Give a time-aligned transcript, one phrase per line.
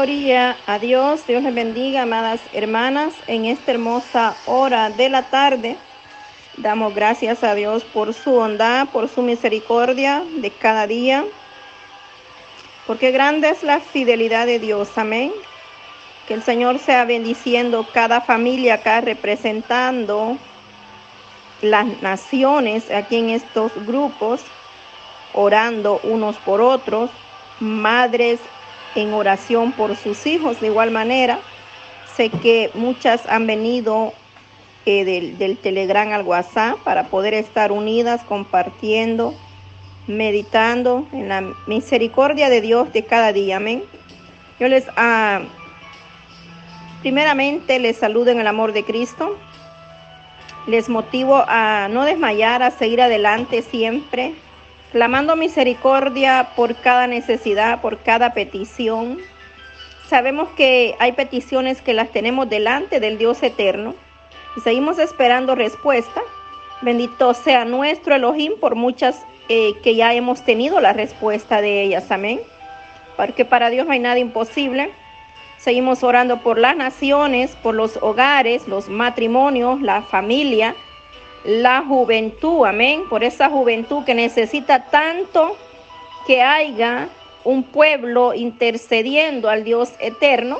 [0.00, 1.26] Gloria a Dios.
[1.26, 5.76] Dios les bendiga, amadas hermanas, en esta hermosa hora de la tarde.
[6.56, 11.26] Damos gracias a Dios por su bondad, por su misericordia de cada día.
[12.86, 14.88] Porque grande es la fidelidad de Dios.
[14.96, 15.32] Amén.
[16.26, 20.38] Que el Señor sea bendiciendo cada familia acá representando
[21.60, 24.40] las naciones aquí en estos grupos,
[25.34, 27.10] orando unos por otros,
[27.58, 28.40] madres
[28.94, 31.40] en oración por sus hijos de igual manera.
[32.16, 34.12] Sé que muchas han venido
[34.86, 39.34] eh, del, del Telegram al WhatsApp para poder estar unidas, compartiendo,
[40.06, 43.58] meditando en la misericordia de Dios de cada día.
[43.58, 43.84] Amén.
[44.58, 45.40] Yo les, ah,
[47.00, 49.38] primeramente, les saludo en el amor de Cristo.
[50.66, 54.34] Les motivo a no desmayar, a seguir adelante siempre,
[54.92, 59.18] clamando misericordia por cada necesidad, por cada petición.
[60.08, 63.94] Sabemos que hay peticiones que las tenemos delante del Dios eterno
[64.56, 66.20] y seguimos esperando respuesta.
[66.82, 72.10] Bendito sea nuestro Elohim por muchas eh, que ya hemos tenido la respuesta de ellas.
[72.10, 72.40] Amén.
[73.16, 74.90] Porque para Dios no hay nada imposible.
[75.58, 80.74] Seguimos orando por las naciones, por los hogares, los matrimonios, la familia,
[81.44, 85.56] la juventud, amén, por esa juventud que necesita tanto
[86.26, 87.08] que haya
[87.44, 90.58] un pueblo intercediendo al Dios eterno,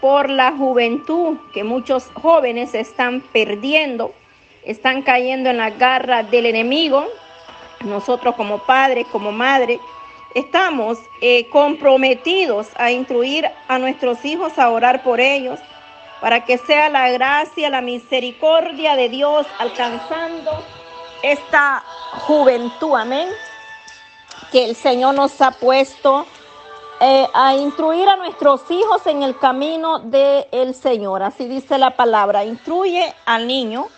[0.00, 4.12] por la juventud que muchos jóvenes están perdiendo,
[4.64, 7.04] están cayendo en la garra del enemigo.
[7.84, 9.78] Nosotros como padres, como madre,
[10.34, 15.60] estamos eh, comprometidos a instruir a nuestros hijos a orar por ellos,
[16.20, 20.50] para que sea la gracia, la misericordia de Dios alcanzando
[21.22, 21.82] esta
[22.26, 23.28] juventud, amén,
[24.52, 26.26] que el Señor nos ha puesto
[27.00, 31.22] eh, a instruir a nuestros hijos en el camino del Señor.
[31.22, 33.88] Así dice la palabra, instruye al niño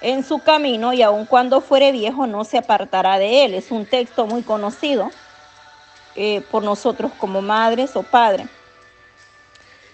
[0.00, 3.54] en su camino y aun cuando fuere viejo no se apartará de él.
[3.54, 5.10] Es un texto muy conocido
[6.14, 8.48] eh, por nosotros como madres o padres.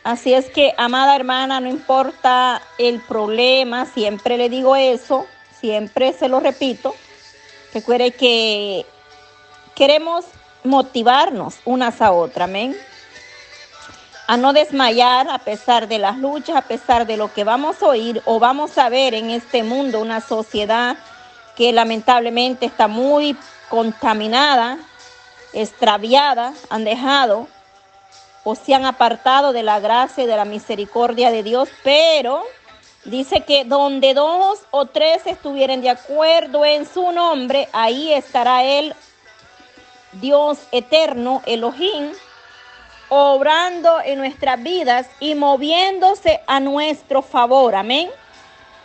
[0.04, 5.26] Así es que, amada hermana, no importa el problema, siempre le digo eso,
[5.60, 6.94] siempre se lo repito.
[7.72, 8.84] Recuerde que
[9.76, 10.24] queremos
[10.64, 12.76] motivarnos unas a otras, amén.
[14.26, 17.86] A no desmayar a pesar de las luchas, a pesar de lo que vamos a
[17.86, 20.96] oír o vamos a ver en este mundo, una sociedad
[21.54, 23.36] que lamentablemente está muy
[23.68, 24.78] contaminada,
[25.52, 27.46] extraviada, han dejado
[28.44, 32.42] o se han apartado de la gracia y de la misericordia de Dios, pero
[33.04, 38.94] dice que donde dos o tres estuvieren de acuerdo en su nombre, ahí estará Él,
[40.12, 42.12] Dios eterno, Elohim,
[43.08, 47.74] obrando en nuestras vidas y moviéndose a nuestro favor.
[47.74, 48.10] Amén.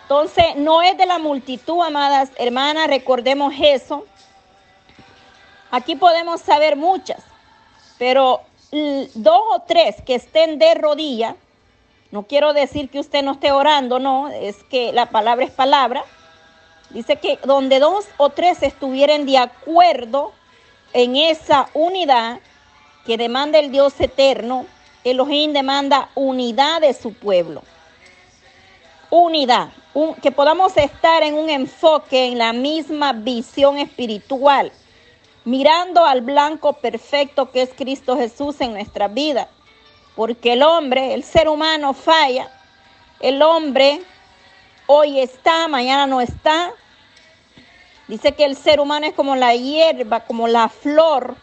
[0.03, 4.06] Entonces, no es de la multitud, amadas hermanas, recordemos eso.
[5.69, 7.22] Aquí podemos saber muchas,
[7.97, 8.41] pero
[8.72, 11.35] dos o tres que estén de rodilla,
[12.11, 16.03] no quiero decir que usted no esté orando, no, es que la palabra es palabra.
[16.89, 20.31] Dice que donde dos o tres estuvieran de acuerdo
[20.94, 22.39] en esa unidad
[23.05, 24.66] que demanda el Dios eterno,
[25.03, 27.61] Elohim demanda unidad de su pueblo.
[29.09, 29.69] Unidad,
[30.22, 34.72] que podamos estar en un enfoque, en la misma visión espiritual
[35.47, 39.47] mirando al blanco perfecto que es Cristo Jesús en nuestra vida.
[40.13, 42.52] Porque el hombre, el ser humano falla.
[43.22, 44.02] El hombre
[44.88, 46.74] hoy está, mañana no está.
[48.09, 51.38] Dice que el ser humano es como la hierba, como la flor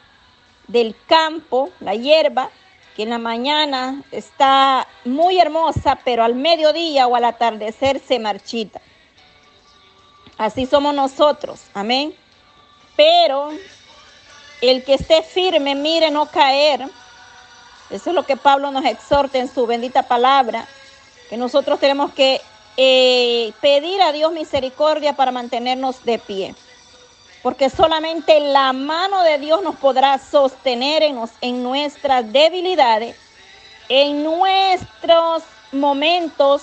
[0.68, 2.50] del campo, la hierba,
[2.96, 8.82] que en la mañana está muy hermosa, pero al mediodía o al atardecer se marchita.
[10.36, 12.14] Así somos nosotros, amén.
[12.96, 13.50] Pero
[14.60, 16.88] el que esté firme, mire no caer.
[17.90, 20.66] Eso es lo que Pablo nos exhorta en su bendita palabra,
[21.28, 22.40] que nosotros tenemos que
[22.76, 26.54] eh, pedir a Dios misericordia para mantenernos de pie.
[27.42, 33.16] Porque solamente la mano de Dios nos podrá sostener en, en nuestras debilidades,
[33.88, 36.62] en nuestros momentos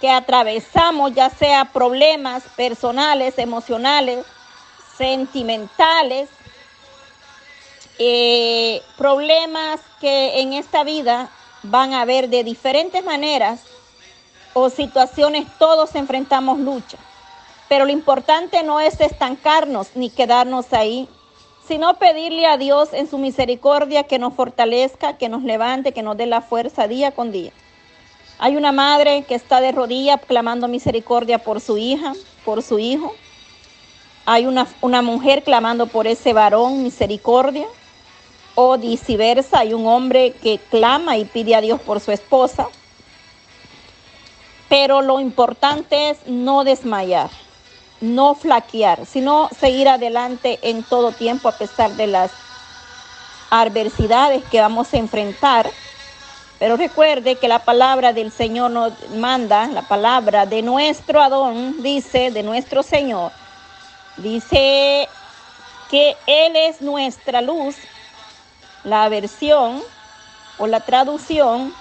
[0.00, 4.26] que atravesamos, ya sea problemas personales, emocionales,
[4.98, 6.28] sentimentales,
[7.98, 11.30] eh, problemas que en esta vida
[11.62, 13.60] van a haber de diferentes maneras
[14.52, 16.98] o situaciones, todos enfrentamos lucha.
[17.68, 21.08] Pero lo importante no es estancarnos ni quedarnos ahí,
[21.66, 26.16] sino pedirle a Dios en su misericordia que nos fortalezca, que nos levante, que nos
[26.16, 27.52] dé la fuerza día con día.
[28.38, 32.12] Hay una madre que está de rodillas clamando misericordia por su hija,
[32.44, 33.14] por su hijo.
[34.26, 37.66] Hay una, una mujer clamando por ese varón misericordia.
[38.54, 42.68] O viceversa, hay un hombre que clama y pide a Dios por su esposa.
[44.68, 47.30] Pero lo importante es no desmayar,
[48.00, 52.30] no flaquear, sino seguir adelante en todo tiempo a pesar de las
[53.50, 55.70] adversidades que vamos a enfrentar.
[56.58, 62.30] Pero recuerde que la palabra del Señor nos manda, la palabra de nuestro Adón, dice,
[62.30, 63.32] de nuestro Señor,
[64.16, 65.08] dice
[65.90, 67.76] que Él es nuestra luz.
[68.84, 69.82] La versión
[70.58, 71.74] o la traducción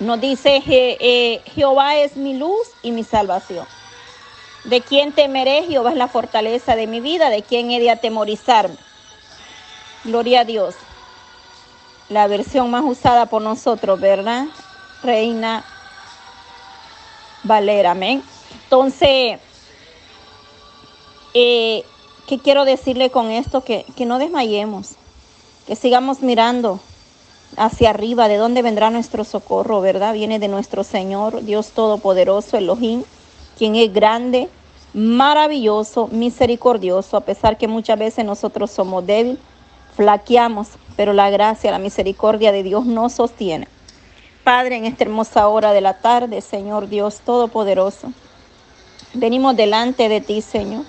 [0.00, 3.66] nos dice, eh, Jehová es mi luz y mi salvación.
[4.64, 5.64] ¿De quién temeré?
[5.64, 7.30] Jehová es la fortaleza de mi vida.
[7.30, 8.76] ¿De quién he de atemorizarme?
[10.04, 10.74] Gloria a Dios.
[12.08, 14.46] La versión más usada por nosotros, ¿verdad?
[15.02, 15.64] Reina
[17.42, 18.22] Valera, amén.
[18.64, 19.38] Entonces,
[21.34, 21.84] eh,
[22.26, 23.62] ¿qué quiero decirle con esto?
[23.62, 24.96] Que, que no desmayemos,
[25.68, 26.80] que sigamos mirando
[27.58, 30.14] hacia arriba, de dónde vendrá nuestro socorro, ¿verdad?
[30.14, 33.04] Viene de nuestro Señor, Dios Todopoderoso, Elohim,
[33.58, 34.48] quien es grande,
[34.94, 39.36] maravilloso, misericordioso, a pesar que muchas veces nosotros somos débiles,
[39.94, 43.68] flaqueamos, pero la gracia, la misericordia de Dios nos sostiene.
[44.44, 48.10] Padre, en esta hermosa hora de la tarde, Señor Dios Todopoderoso,
[49.12, 50.86] venimos delante de ti, Señor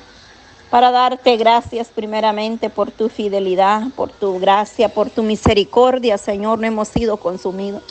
[0.69, 6.67] para darte gracias primeramente por tu fidelidad, por tu gracia, por tu misericordia, Señor, no
[6.67, 7.83] hemos sido consumidos.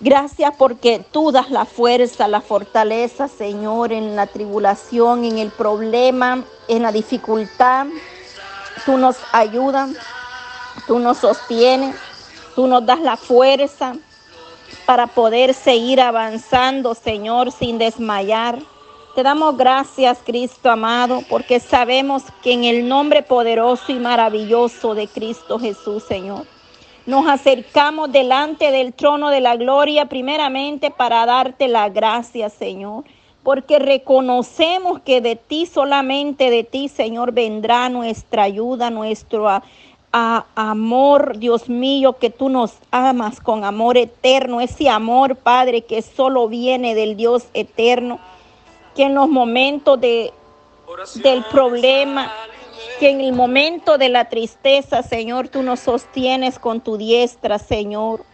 [0.00, 6.42] Gracias porque tú das la fuerza, la fortaleza, Señor, en la tribulación, en el problema,
[6.68, 7.86] en la dificultad.
[8.86, 9.90] Tú nos ayudas,
[10.86, 11.94] tú nos sostienes,
[12.56, 13.92] tú nos das la fuerza
[14.86, 18.58] para poder seguir avanzando, Señor, sin desmayar.
[19.14, 25.08] Te damos gracias, Cristo amado, porque sabemos que en el nombre poderoso y maravilloso de
[25.08, 26.46] Cristo Jesús, Señor,
[27.06, 33.02] nos acercamos delante del trono de la gloria primeramente para darte la gracia, Señor,
[33.42, 39.48] porque reconocemos que de ti, solamente de ti, Señor, vendrá nuestra ayuda, nuestro
[40.12, 46.46] amor, Dios mío, que tú nos amas con amor eterno, ese amor, Padre, que solo
[46.46, 48.20] viene del Dios eterno
[48.94, 50.32] que en los momentos de,
[51.16, 52.32] del problema,
[52.98, 58.24] que en el momento de la tristeza, Señor, tú nos sostienes con tu diestra, Señor.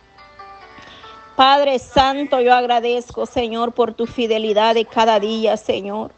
[1.37, 6.13] Padre Santo, yo agradezco, Señor, por tu fidelidad de cada día, Señor.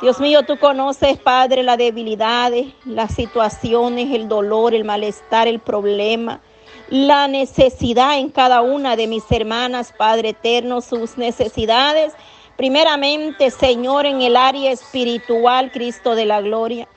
[0.00, 2.52] Dios mío, tú conoces, Padre, la debilidad,
[2.84, 6.40] las situaciones, el dolor, el malestar, el problema,
[6.88, 12.12] la necesidad en cada una de mis hermanas, Padre eterno, sus necesidades
[12.56, 16.88] Primeramente, Señor, en el área espiritual, Cristo de la gloria.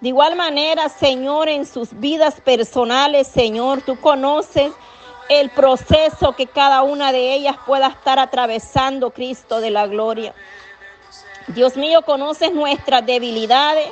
[0.00, 4.72] De igual manera, Señor, en sus vidas personales, Señor, tú conoces
[5.28, 10.34] el proceso que cada una de ellas pueda estar atravesando, Cristo de la gloria.
[11.48, 13.88] Dios mío, conoces nuestras debilidades,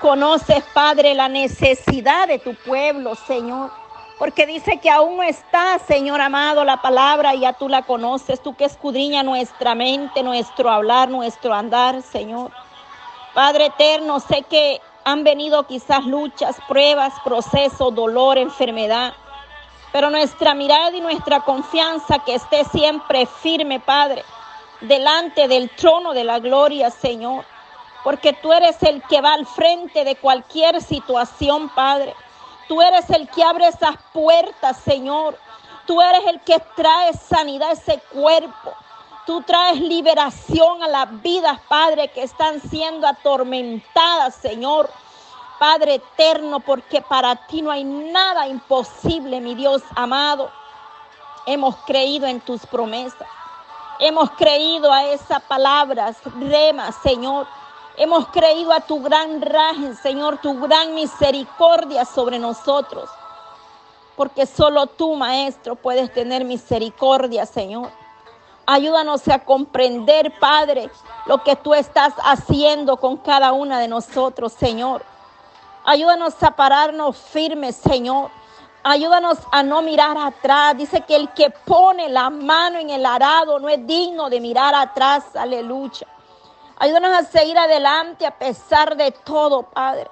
[0.00, 3.79] conoces, Padre, la necesidad de tu pueblo, Señor.
[4.20, 8.54] Porque dice que aún no está, Señor amado, la palabra, ya tú la conoces, tú
[8.54, 12.52] que escudriña nuestra mente, nuestro hablar, nuestro andar, Señor.
[13.32, 19.14] Padre eterno, sé que han venido quizás luchas, pruebas, procesos, dolor, enfermedad.
[19.90, 24.22] Pero nuestra mirada y nuestra confianza que esté siempre firme, Padre,
[24.82, 27.46] delante del trono de la gloria, Señor.
[28.04, 32.14] Porque tú eres el que va al frente de cualquier situación, Padre.
[32.70, 35.36] Tú eres el que abre esas puertas, Señor.
[35.86, 38.72] Tú eres el que trae sanidad a ese cuerpo.
[39.26, 44.88] Tú traes liberación a las vidas, Padre, que están siendo atormentadas, Señor.
[45.58, 50.48] Padre eterno, porque para ti no hay nada imposible, mi Dios amado.
[51.46, 53.26] Hemos creído en tus promesas.
[53.98, 57.48] Hemos creído a esas palabras, rema, Señor.
[57.96, 63.10] Hemos creído a tu gran raje, Señor, tu gran misericordia sobre nosotros.
[64.16, 67.90] Porque solo tú, Maestro, puedes tener misericordia, Señor.
[68.66, 70.90] Ayúdanos a comprender, Padre,
[71.26, 75.04] lo que tú estás haciendo con cada una de nosotros, Señor.
[75.84, 78.30] Ayúdanos a pararnos firmes, Señor.
[78.82, 80.76] Ayúdanos a no mirar atrás.
[80.76, 84.74] Dice que el que pone la mano en el arado no es digno de mirar
[84.74, 85.24] atrás.
[85.34, 86.06] Aleluya.
[86.82, 90.08] Ayúdanos a seguir adelante a pesar de todo, Padre.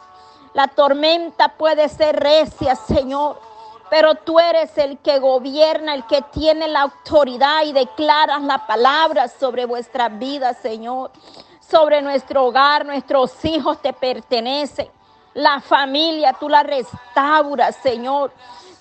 [0.52, 3.40] La tormenta puede ser recia, Señor,
[3.88, 9.28] pero tú eres el que gobierna, el que tiene la autoridad y declaras la palabra
[9.28, 11.10] sobre vuestra vida, Señor.
[11.58, 14.90] Sobre nuestro hogar, nuestros hijos te pertenecen.
[15.32, 18.30] La familia, tú la restauras, Señor.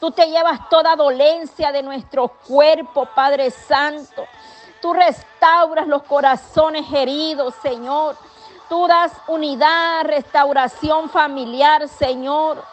[0.02, 4.26] Tú te llevas toda dolencia de nuestro cuerpo, Padre Santo.
[4.88, 8.16] Tú restauras los corazones heridos, Señor.
[8.70, 12.64] Tú das unidad, restauración familiar, Señor.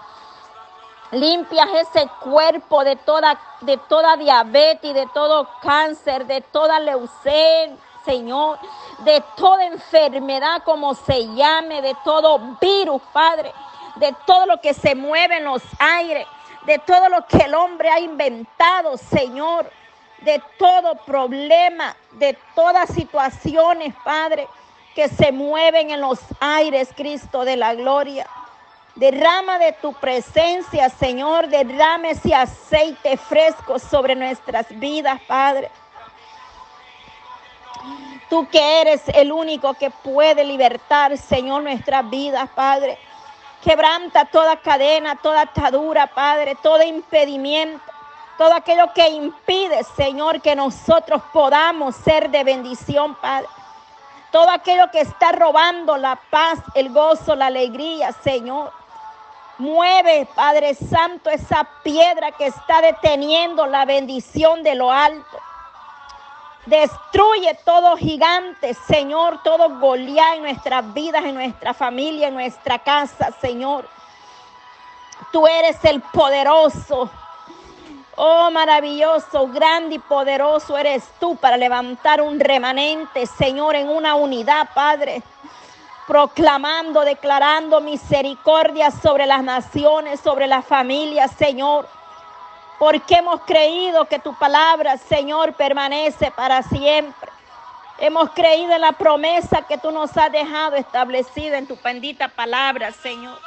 [1.10, 8.60] Limpias ese cuerpo de toda, de toda diabetes, de todo cáncer, de toda leucemia, Señor,
[9.00, 13.52] de toda enfermedad como se llame, de todo virus, Padre,
[13.96, 16.28] de todo lo que se mueve en los aires,
[16.64, 19.68] de todo lo que el hombre ha inventado, Señor,
[20.24, 24.48] de todo problema, de todas situaciones, Padre,
[24.94, 28.26] que se mueven en los aires, Cristo de la gloria.
[28.94, 31.48] Derrama de tu presencia, Señor.
[31.48, 35.70] Derrame ese aceite fresco sobre nuestras vidas, Padre.
[38.30, 42.98] Tú que eres el único que puede libertar, Señor, nuestras vidas, Padre.
[43.62, 47.93] Quebranta toda cadena, toda atadura, Padre, todo impedimento,
[48.36, 53.48] todo aquello que impide, Señor, que nosotros podamos ser de bendición, Padre.
[54.30, 58.72] Todo aquello que está robando la paz, el gozo, la alegría, Señor.
[59.58, 65.38] Mueve, Padre Santo, esa piedra que está deteniendo la bendición de lo alto.
[66.66, 73.30] Destruye todo gigante, Señor, todo Goliat en nuestras vidas, en nuestra familia, en nuestra casa,
[73.40, 73.86] Señor.
[75.30, 77.10] Tú eres el poderoso.
[78.16, 84.68] Oh, maravilloso, grande y poderoso eres tú para levantar un remanente, Señor, en una unidad,
[84.74, 85.22] Padre
[86.06, 91.88] proclamando, declarando misericordia sobre las naciones, sobre las familias, Señor.
[92.78, 97.30] Porque hemos creído que tu palabra, Señor, permanece para siempre.
[97.98, 102.90] Hemos creído en la promesa que tú nos has dejado establecida en tu bendita palabra,
[102.92, 103.38] Señor.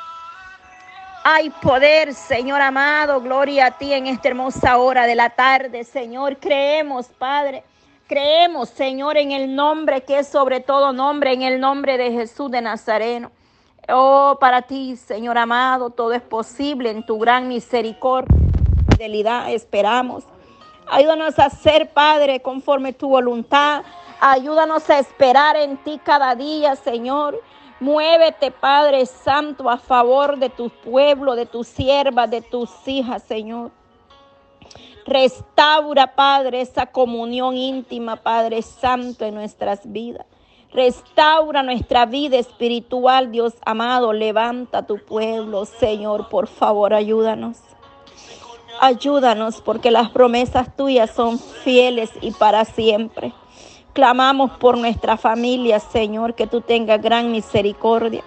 [1.30, 6.38] Hay poder, Señor amado, gloria a ti en esta hermosa hora de la tarde, Señor.
[6.38, 7.66] Creemos, Padre
[8.08, 12.50] Creemos, Señor, en el nombre que es sobre todo nombre, en el nombre de Jesús
[12.50, 13.32] de Nazareno.
[13.90, 18.34] Oh, para ti, Señor amado, todo es posible en tu gran misericordia
[18.90, 19.52] fidelidad.
[19.52, 20.24] Esperamos.
[20.90, 23.84] Ayúdanos a ser, Padre, conforme tu voluntad.
[24.22, 27.42] Ayúdanos a esperar en ti cada día, Señor.
[27.80, 33.72] Muévete, Padre Santo, a favor de tu pueblo, de tus siervas, de tus hijas, Señor.
[35.06, 40.26] Restaura, Padre, esa comunión íntima, Padre Santo, en nuestras vidas.
[40.74, 44.12] Restaura nuestra vida espiritual, Dios amado.
[44.12, 47.58] Levanta tu pueblo, Señor, por favor, ayúdanos.
[48.82, 53.34] Ayúdanos porque las promesas tuyas son fieles y para siempre.
[53.98, 58.24] Clamamos por nuestra familia, Señor, que tú tengas gran misericordia.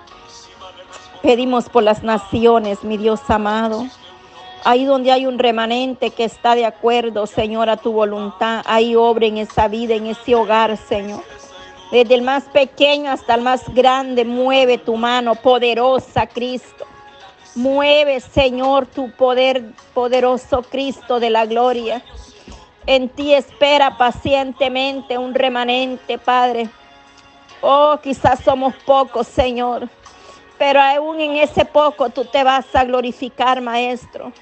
[1.23, 3.87] Pedimos por las naciones, mi Dios amado.
[4.65, 9.27] Ahí donde hay un remanente que está de acuerdo, Señor, a tu voluntad, ahí obra
[9.27, 11.23] en esa vida, en ese hogar, Señor.
[11.93, 16.85] Desde el más pequeño hasta el más grande, mueve tu mano poderosa, Cristo.
[17.55, 22.03] Mueve, Señor, tu poder poderoso, Cristo de la gloria.
[22.87, 26.69] En ti espera pacientemente un remanente, Padre.
[27.61, 29.89] Oh, quizás somos pocos, Señor,
[30.59, 34.33] pero aún en ese poco tú te vas a glorificar, Maestro.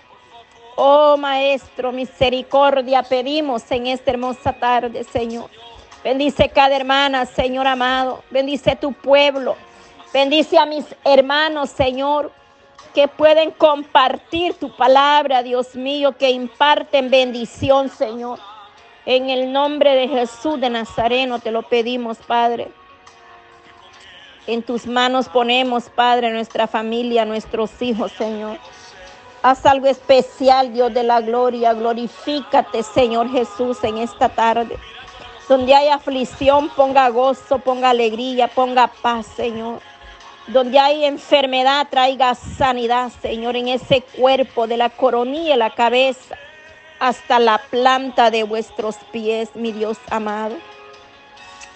[0.76, 5.50] Oh Maestro, misericordia pedimos en esta hermosa tarde, Señor.
[6.04, 8.23] Bendice cada hermana, Señor amado.
[8.30, 9.57] Bendice tu pueblo.
[10.12, 12.30] Bendice a mis hermanos, Señor,
[12.94, 18.38] que pueden compartir tu palabra, Dios mío, que imparten bendición, Señor.
[19.06, 22.70] En el nombre de Jesús de Nazareno te lo pedimos, Padre.
[24.47, 28.58] En tus manos ponemos, Padre, nuestra familia, nuestros hijos, Señor.
[29.42, 31.73] Haz algo especial, Dios de la gloria.
[31.75, 34.76] Glorifícate, Señor Jesús, en esta tarde.
[35.49, 39.80] Donde hay aflicción, ponga gozo, ponga alegría, ponga paz, Señor.
[40.49, 46.37] Donde hay enfermedad, traiga sanidad, Señor, en ese cuerpo, de la coronilla, la cabeza,
[46.99, 50.57] hasta la planta de vuestros pies, mi Dios amado.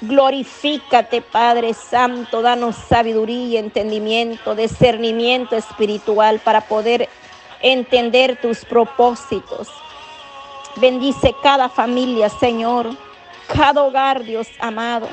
[0.00, 7.09] Glorifícate, Padre Santo, danos sabiduría, entendimiento, discernimiento espiritual para poder
[7.61, 9.69] entender tus propósitos.
[10.76, 12.88] Bendice cada familia, Señor,
[13.47, 15.09] cada hogar, Dios amado.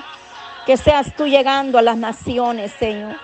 [0.66, 3.18] Que seas tú llegando a las naciones, Señor.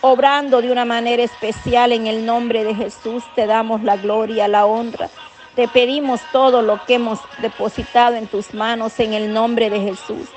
[0.00, 3.24] Obrando de una manera especial en el nombre de Jesús.
[3.34, 5.08] Te damos la gloria, la honra.
[5.54, 10.28] Te pedimos todo lo que hemos depositado en tus manos en el nombre de Jesús.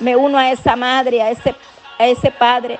[0.00, 1.54] Me uno a esa madre, a ese,
[1.98, 2.78] a ese padre,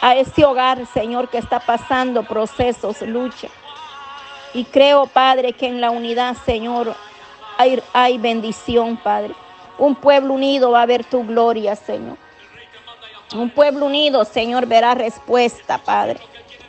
[0.00, 3.48] a ese hogar, Señor, que está pasando procesos, lucha.
[4.54, 6.94] Y creo, Padre, que en la unidad, Señor,
[7.58, 9.34] hay, hay bendición, Padre.
[9.76, 12.16] Un pueblo unido va a ver tu gloria, Señor.
[13.34, 16.18] Un pueblo unido, Señor, verá respuesta, Padre.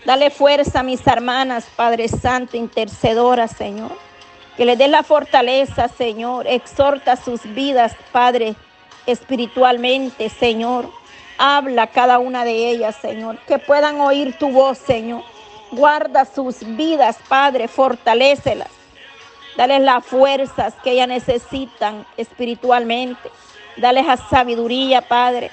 [0.05, 3.91] Dale fuerza a mis hermanas, Padre Santo, intercedora, Señor.
[4.57, 6.47] Que le dé la fortaleza, Señor.
[6.47, 8.55] Exhorta sus vidas, Padre,
[9.05, 10.89] espiritualmente, Señor.
[11.37, 13.37] Habla cada una de ellas, Señor.
[13.47, 15.23] Que puedan oír tu voz, Señor.
[15.71, 17.69] Guarda sus vidas, Padre.
[17.69, 18.69] Fortalécelas.
[19.55, 23.29] Dale las fuerzas que ellas necesitan espiritualmente.
[23.77, 25.51] Dale la sabiduría, Padre.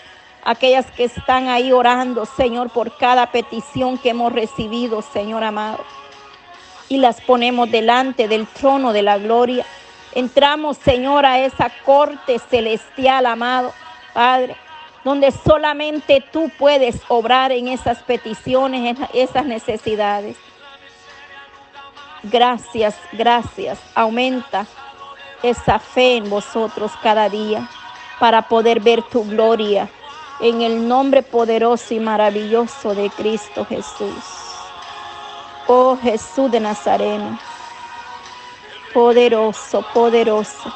[0.48, 5.80] Aquellas que están ahí orando, Señor, por cada petición que hemos recibido, Señor amado.
[6.88, 9.66] Y las ponemos delante del trono de la gloria.
[10.14, 13.72] Entramos, Señor, a esa corte celestial, amado
[14.14, 14.56] Padre,
[15.02, 20.36] donde solamente tú puedes obrar en esas peticiones, en esas necesidades.
[22.22, 23.80] Gracias, gracias.
[23.96, 24.64] Aumenta
[25.42, 27.68] esa fe en vosotros cada día
[28.20, 29.90] para poder ver tu gloria
[30.40, 34.24] en el nombre poderoso y maravilloso de Cristo Jesús.
[35.66, 37.38] Oh Jesús de Nazareno,
[38.92, 40.72] poderoso, poderoso.